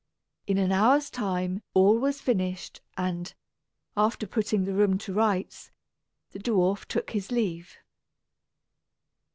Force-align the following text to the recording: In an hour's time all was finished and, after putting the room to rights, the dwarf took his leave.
In 0.47 0.57
an 0.57 0.71
hour's 0.71 1.11
time 1.11 1.61
all 1.75 1.99
was 1.99 2.19
finished 2.21 2.81
and, 2.97 3.31
after 3.95 4.25
putting 4.25 4.63
the 4.65 4.73
room 4.73 4.97
to 4.97 5.13
rights, 5.13 5.69
the 6.31 6.39
dwarf 6.39 6.85
took 6.85 7.11
his 7.11 7.29
leave. 7.31 7.77